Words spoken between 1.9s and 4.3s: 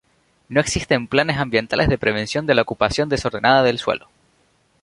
prevención de la ocupación desordenada del suelo.